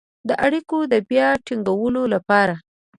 د 0.27 0.29
اړیکو 0.45 0.77
د 0.91 0.93
بيا 1.09 1.27
ټينګولو 1.47 2.01
لپاره 2.13 2.55